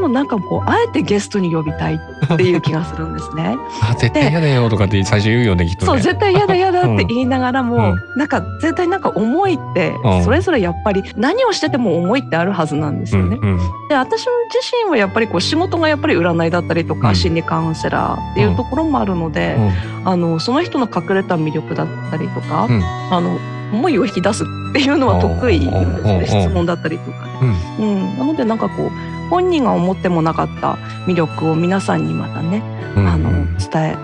[0.04, 3.56] をなんかこうあえてゲストに呼びたいっていう気がするんですね。
[3.82, 7.78] あ絶対嫌だよとかって最初言うよねきっと、ね、そう絶対嫌だ嫌だって言いながらも、う
[8.16, 13.38] ん、なんか絶対なんか思いってそれぞれやっぱり何をしてても思いってあるはずなんですよね。
[13.40, 14.28] うんうん、で私自
[14.84, 19.56] 身はやっぱりこう仕事がやっぱり占いだったりとか、うん、心理カウンセラーっていうところもあるので、
[20.04, 22.68] あのその人の隠れた魅力だったりとか、
[23.10, 23.38] あの
[23.72, 30.74] 思いを引き出すっていうのは得意なんですね質問だったりとかね、うん、うん、なのでなんかこう本人が思ってもなかった
[31.06, 32.62] 魅力を皆さんにまたね、
[32.96, 33.96] うん、あの伝え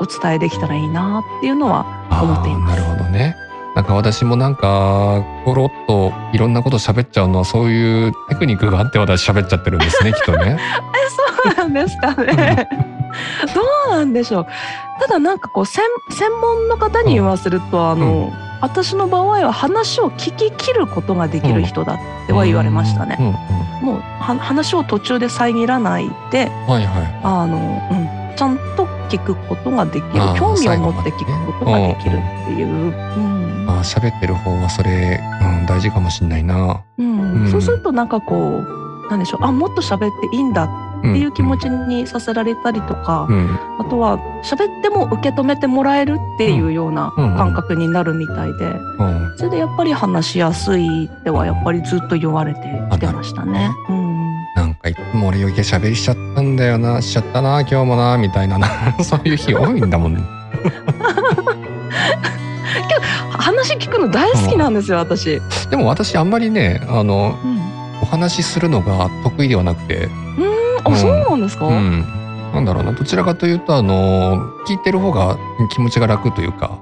[0.00, 2.80] お伝えできたらいいなっていうのは思っています。
[2.80, 3.43] なるほどね
[3.74, 10.58] なんか私もなんかポロッといろんなこと喋っちゃうのはそういうテクニックがあって私喋っちゃってるんですね きっとね。
[10.58, 12.68] えそうなんですかね。
[13.54, 13.60] ど
[13.92, 14.46] うなんでしょう。
[15.00, 23.16] ただなんかこう専専門の方に言わせると、うん、あの、私の場合は話を聞き切ることができる人だっては言われましたね。
[23.82, 32.68] もう話を途中で遮らないで、はいはい、あの、うん、ちゃんと聞くことができる興味を持って聞くことができるっていう。
[32.68, 33.43] うんあ
[33.84, 36.82] 喋ってる方はそれ、うん、大事かもしれないな。
[36.98, 40.64] うん、うん、そうするとなんかこうなんでしょうあもっと喋っていいんだ
[41.00, 48.74] っていう気持ちにさせられたりとか、うん、あとは喋っても受け止めてもらえるっていうような感覚になるみたいで、
[49.36, 52.60] それでやっぱり話しやすいってはやっぱりずっと言われて
[52.92, 53.70] きてましたね。
[53.90, 58.58] うん、なんかいつも俺余計喋りしちゃったんだよなしちゃったな今日もなみたいな。
[59.04, 60.22] そういう日多いんだもんね。
[63.38, 65.40] 話聞くの大好きなんですよ、私。
[65.70, 67.60] でも私あんまりねあの、うん、
[68.02, 70.08] お話しするのが得意ではなくて。
[70.38, 72.04] うんあ、そうなんですか、うん、
[72.52, 72.92] なんだろうな。
[72.92, 75.38] どちらかというとあの聞いてる方が
[75.70, 76.78] 気持ちが楽というか。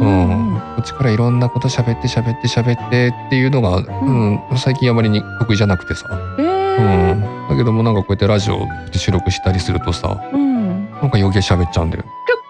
[0.00, 6.06] うん、こっちからいろんなこと喋って喋って喋ってっていうのが、うん、うん、最近あまりに得意じゃなくてさ、
[6.38, 12.04] えー、うん、だけどもなんかこうやってラジオで収録したりするとさ、うん、なんか余計喋っちゃうんだよ。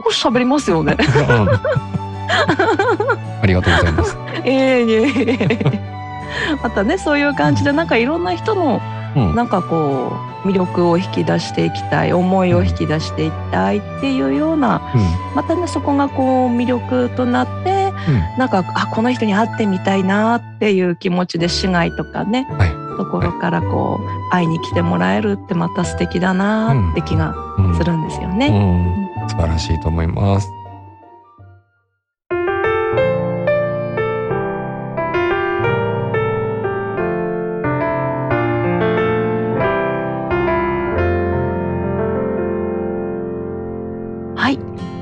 [0.05, 0.97] 結構喋りますよね
[3.43, 4.17] ありがとうございます。
[4.45, 6.01] ええいえいえ。
[6.63, 8.81] またねそういう感じでなんかいろんな人の
[9.35, 10.13] なんかこ
[10.45, 27.35] う魅力を引き出していきたい思いを引き出していきたいっていうような、うん、またねそこがこう魅力となって、うん、なんかあこの人に会ってみたいなっていう気持ちで市外とかね、はい、ところからこう、はい、会いに来てもらえるってまた素敵だなって気が
[27.77, 28.47] するんですよね。
[29.21, 30.60] うん、素晴らしいと思います。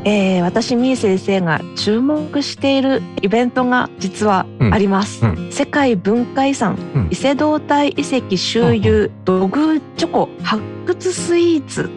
[0.08, 5.34] えー、私みー先生が注目しているイベントが実はあります、うん。
[5.34, 11.90] うん、世界文化遺産、うん、伊勢堂体遺跡周遊土偶チョコ発掘スイーツ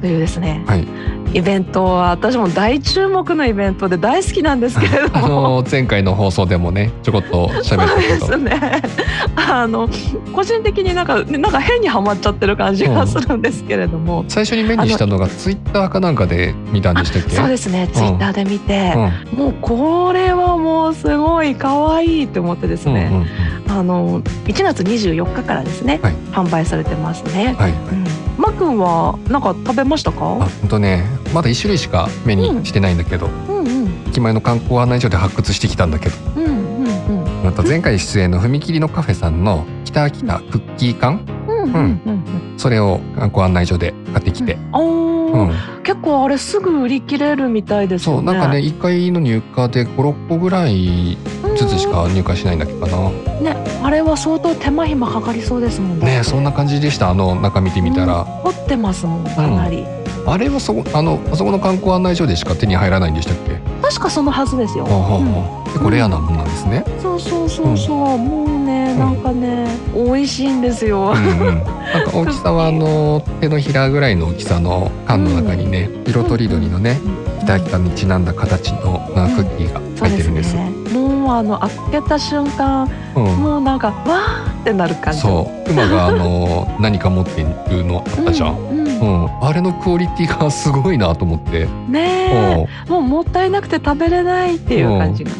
[0.00, 0.86] というですね、はい、
[1.34, 8.26] イベントは私も大注目のイベントで大好きなんですけれども、あの前回の放送でもねちょこっと喋ったけど。
[8.26, 8.82] そうですね。
[9.36, 9.88] あの
[10.34, 17.88] 個人的になんかなんか変にはまっちゃってる感じがするんですけれども、うん、最初に目にしたのがツイッターかなんかで見たんでしたっけそうですね。
[17.92, 18.94] ツイッターで見て、
[19.32, 27.54] うん、もうこれはもうすごい可愛いって思ってですね、うんうんうん、あの1月24日からですね、はい、販売されてますね。
[27.58, 30.18] はい、うんまくんはなんか食べましたか？
[30.40, 33.66] あ、本当ね、まだ一種類しか目にしてないんだけど、うんうん。
[33.66, 44.56] うん、駅前の観光案内所で発掘してきたんだけど、うんうんうん、また前回出演の踏切のカフェさんの北秋田クッキー缶、うんうんうん、それを観光案内所で買ってきて。
[44.72, 45.08] うん。
[45.28, 48.26] うん、結構あれすぐ売り切れるみたいですよね。
[48.28, 51.18] そうなんかね1回の入荷で56個ぐらい
[51.54, 53.10] ずつしか入荷しないんだけどな。
[53.42, 56.18] ねあれは相当手間暇かかりそうですもんね。
[56.18, 57.10] ねそんな感じでした？
[57.10, 58.24] あの中見てみたら。
[58.44, 59.84] 凝、うん、ってますもんかなり。
[60.26, 63.58] あれはそこあのあそこの観光案内所でしか手に入らないんでしたっけ？
[63.80, 64.84] 確かそのはずですよ。
[64.84, 66.84] はあはあ、結構レアなもんなんですね。
[67.00, 71.14] そうそうそうそう、もうねなんかね、美味しいんですよ。
[71.16, 77.00] うんうん、なんか大きさはあの手のひらぐらいの大きさの缶の中にね、色とりどりのね、
[77.44, 80.54] 北北にちなんだ形のクッキーが入ってるんです。
[80.56, 80.70] ね、
[81.28, 85.20] もうあの開けた瞬間、もうなんかわーってなる感じ。
[85.20, 88.56] そう、馬があの 何か持ってるのあったじゃん。
[88.58, 95.30] うん、あれのクオリティがすごいなと思ってねえもうもったいなくて食べれないっていう感じが。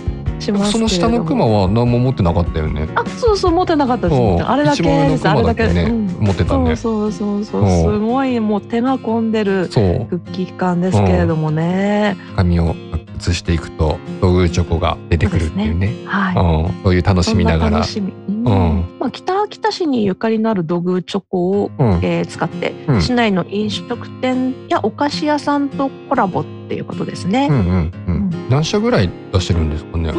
[0.41, 2.89] しますその下のクマは何も持ってなかったよね。
[2.95, 4.45] あ、そうそう持ってなかったです。
[4.45, 5.29] あれだけです。
[5.29, 6.77] あれだけね、うん、持ってたね。
[6.77, 12.17] そうそうそうそうすごいもう手が込んでるクッキー感ですけれどもね。
[12.37, 12.77] 紙を
[13.19, 15.87] 移していくと道具チョコが出てくるっていうね。
[15.89, 16.83] うねはい、うん。
[16.83, 17.87] そういう楽しみながら。
[18.29, 27.49] うんまあ、北秋田市にゆかりのある土偶チョコを、うん、えー、使って、うん、市内の飲食店やお菓子屋さんとコラボっていうことですね。
[27.51, 30.13] うんうんうん、何社ぐらい出してるんですかね。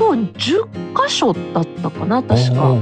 [0.00, 0.34] と10
[0.96, 2.70] 箇所だったかな確か。
[2.70, 2.78] う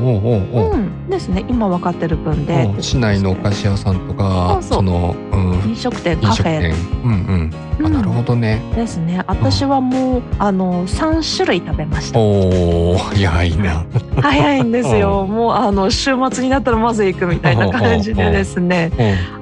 [0.77, 2.73] んですね今分かってる分で。
[2.81, 6.73] 市内のお菓子屋さんとかその、うん、飲食店カフェ。
[7.03, 8.61] うんうんあなるほどね。
[8.75, 12.19] ですね私はもう、あの3種類食べました。
[12.19, 13.87] おお早いな。
[14.21, 15.27] 早いんですよ。
[15.27, 18.91] もうあの週末になったらまず行くみたいな感じでですね。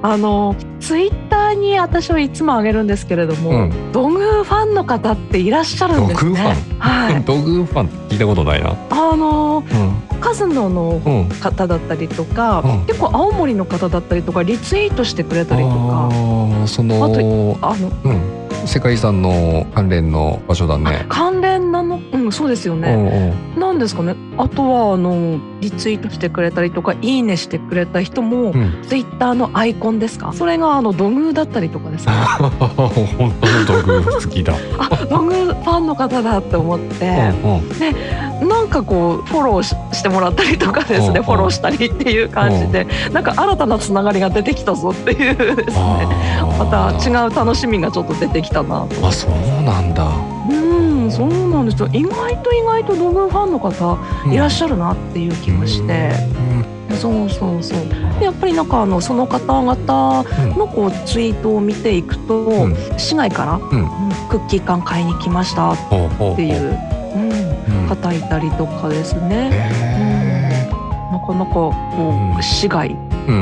[0.03, 6.55] あのツイッターに私はいつもあげるんですけれども、土偶ファンの方っていらっしゃるんですね。
[6.79, 7.21] はい。
[7.25, 8.75] 土偶ファン聞いたことないな。
[8.89, 9.63] あの、
[10.19, 11.01] カズノの
[11.39, 16.09] 方だったりとか、結構青森の方だったりとかリツイートしてくれたりとか。
[16.65, 21.05] そのあとあの、うん世界遺産の関連の場所だね。
[21.09, 21.99] 関連なの？
[22.11, 23.33] うんそうですよね。
[23.57, 24.15] なんですかね？
[24.37, 30.33] あとはあのリツイートしてくれたりとかいいねしてくれた人も、うん、ツイッターのアイコンですか？
[30.33, 34.53] それがあの土偶だったりとかですね 本当の土偶 好きだ。
[34.77, 37.93] あ土偶ファンの方だって思って、うんうん、で
[38.45, 39.63] なんかこうフォロー
[40.07, 46.07] ししてもらったりとかですね、フォローしたりっていう感じで、なんか新たなつながりが出てきたぞっていうですね
[46.57, 49.31] また違う楽しみがちょっと出てきたなあそう
[49.63, 50.07] なんだ。
[50.49, 51.89] うんそうなんですよ。
[51.91, 53.97] 意外と意外と土偶ファンの方
[54.31, 56.11] いらっしゃるなっていう気がして。
[56.95, 57.79] そうそうそう。
[58.19, 60.23] でやっぱりなんかあのその方々
[60.57, 63.87] のこうツイートを見ていくと、うん、市内から、うん、
[64.29, 65.77] クッキー缶買いに来ましたっ
[66.35, 66.96] ていう、
[67.87, 69.49] うん、方いたりとかですね。
[71.11, 72.95] なかなかこう市外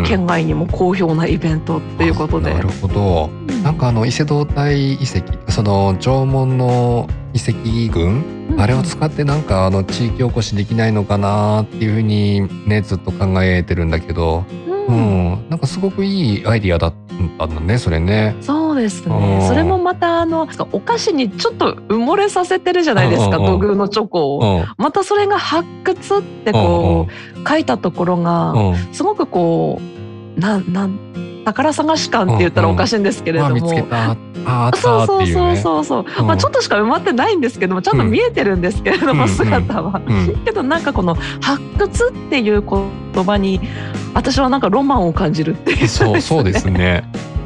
[0.08, 2.54] 県外にも好評なイベントっていうことで。
[2.54, 3.30] なるほど。
[3.64, 7.54] なんかあの伊勢胴体遺跡その縄文の遺跡
[7.92, 14.46] 群、うん、あれを使ってなんかあの地域おこしできないのかなっていうふうにねずっと考えてるんだけど、
[14.88, 16.94] うん、うん、なんかすごくいいアイディアだっ
[17.38, 18.36] たんだねそれね。
[18.42, 19.46] そうですね。
[19.48, 24.66] それもまたあのお菓子にちょっと埋もれさせてるじゃないですか土偶のチョコを。
[24.78, 28.54] またそれが発掘ってこう書いたところが
[28.92, 29.80] すごくこ
[30.38, 33.88] うなんなん宝探し感って言ったらおかしいんですけれども、うんうん、
[34.46, 40.02] あそうそうそうそうそう、うん、まあちょっとしか埋まってないんですけどもちゃんと見えてるんですけれども、姿は、
[40.44, 43.62] けどなんかこの発掘っていう言葉に
[44.16, 47.04] 私はなんかロマンを感じるっていう、ね、そうそうですね。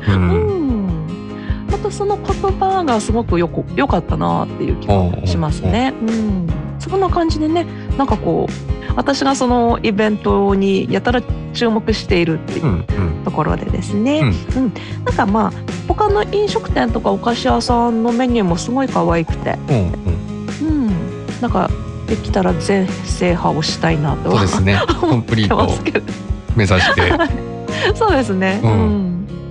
[0.07, 5.93] うん、またその言葉がすごくよく良かったなっていう気がしますね。
[5.99, 6.47] うん、
[6.77, 7.65] そんな感じでね
[7.97, 12.85] なんかこう私がそのイベントにやたら注目しているっていう
[13.25, 14.73] ところでですね、うん、うん、
[15.05, 15.51] なんかまあ
[15.87, 21.69] 他の飲食店とかお菓子屋さんのメニューもすごい可愛くて、うん、うん、なんか
[22.05, 24.79] できたら全制覇をしたいなとそうですね。
[25.01, 25.57] コンプリート。
[25.57, 25.67] を
[26.55, 27.13] 目指して
[27.95, 29.09] そうですね、うん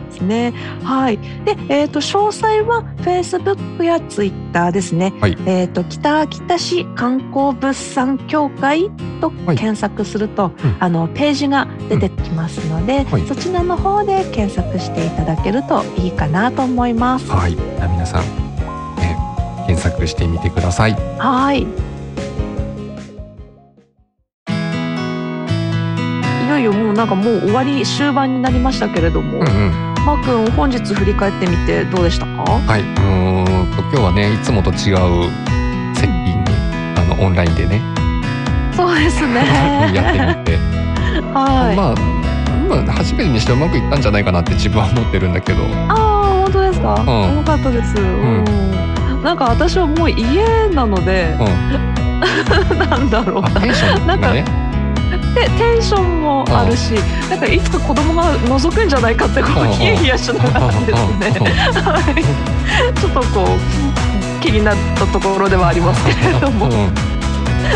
[0.08, 0.52] ですね。
[0.82, 1.18] はい。
[1.44, 5.12] で、えっ、ー、と詳細は Facebook や Twitter ですね。
[5.20, 8.90] はい、えっ、と北秋田市観光物産協会
[9.20, 17.30] と検索すると、はいうん、あのページが出てきますので、うんはい、そちらの方で検索していただけるといいかなと思います。
[17.30, 17.56] はい。
[17.56, 18.22] 皆さん、
[19.00, 19.16] え
[19.66, 20.96] 検索してみてください。
[21.18, 21.66] はい。
[26.98, 29.72] なんかもう終わり終盤になりましたけれども、うんうん、
[30.04, 32.42] マー君本日振り返ってみてどうでしたか？
[32.42, 32.80] はい。
[32.80, 35.30] うんと今日はねいつもと違う
[35.94, 36.44] 接近に
[36.96, 37.80] あのオンラインでね。
[38.76, 39.46] そうですね。
[39.94, 40.56] やってみて。
[41.32, 41.76] はい。
[41.76, 41.94] まあ、
[42.68, 45.62] まあ、初めてにしてうまくいったんじゃないかなって自分は思ってるんだけど。
[45.86, 45.96] ああ
[46.42, 53.60] 本当ですか、うん、よかったです、うん、なんか私はもう家なので、うん、 なんだろう。
[53.60, 54.57] テンションがね
[55.34, 56.94] でテンションもあるし、
[57.30, 60.82] なんかいつか子供が覗くんじゃないかってこうヒヤヒヤしながらです
[61.18, 61.32] ね、
[62.94, 66.68] ちょっとこう気になったところではありますけれども。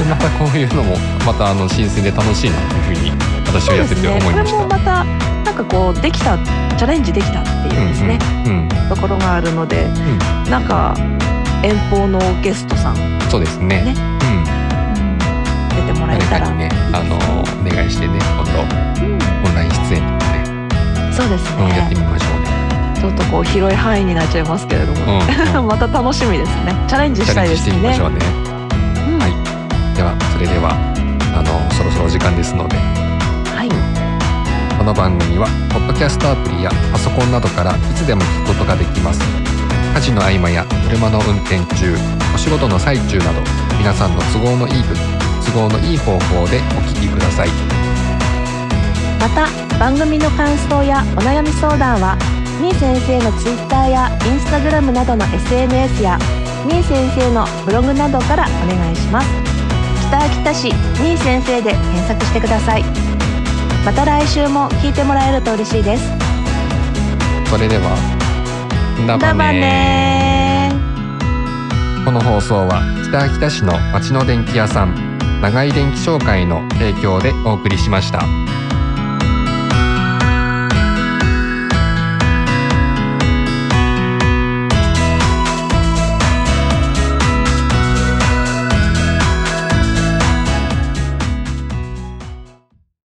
[0.09, 0.97] またこういうのも
[1.27, 3.11] またあの新鮮で楽しいなというふうに
[3.47, 4.43] 私はやってて思いました。
[4.43, 5.05] ね、これもまた
[5.45, 8.69] なんかこうできたチャレンジできたっていうですね、うんうん。
[8.89, 9.89] ところがあるので、う
[10.49, 10.95] ん、なんか
[11.63, 12.97] 遠方のゲストさん。
[13.29, 13.83] そうですね。
[13.83, 13.95] ね、
[16.33, 22.49] たらねあのお願いしてね今度、オンライン出演とかねそうですね、やってみましょうね。
[22.97, 26.73] ちょっとこう広い範囲になっちゃいますけれども、うんうん、 また楽しみですね。
[26.89, 27.73] チャレンジしたいですね。
[27.73, 28.17] してみましょうね、
[29.95, 30.71] ではそれでは
[31.37, 32.77] あのそろそろお時間ですので。
[32.77, 33.69] はい。
[34.79, 39.21] この番組はポッドキャストアプリやパソコンなどからいつでも聞くことができます。
[39.95, 41.95] 家事の合間や車の運転中
[42.35, 43.33] お仕事の最中など
[43.79, 44.83] 皆さんの都合のいい
[45.47, 47.49] 都合のいい方法でお聞きください。
[49.21, 52.17] また番組の感想やお悩み相談は
[52.61, 56.19] みー先生のツイッターやインスタグラムなどの SNS や
[56.67, 59.29] みー先生のブログなどからお願いします。
[60.09, 60.69] 北秋田市
[61.01, 62.85] みー先生で検索してください。
[63.85, 66.05] また来週も聞いてもらえると嬉しいです。
[67.51, 67.97] それでは
[69.07, 70.73] だばね
[72.05, 75.12] この放送は北秋田市の町の電気屋さん
[75.43, 78.62] 長井電気商会の提供でお送りしました。